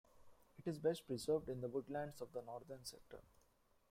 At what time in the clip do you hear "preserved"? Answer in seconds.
1.05-1.47